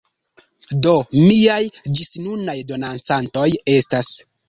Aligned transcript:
Do 0.87 0.93
miaj 1.17 1.59
ĝisnunaj 1.99 2.59
donacantoj 2.75 3.49
estas 3.81 4.15